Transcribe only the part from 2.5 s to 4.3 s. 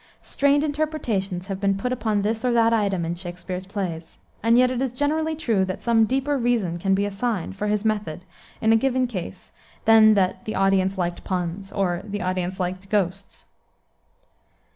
that item in Shakspere's plays;